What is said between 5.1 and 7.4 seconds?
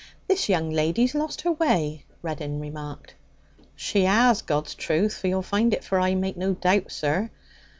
But you'll find it forra I make no doubt, sir.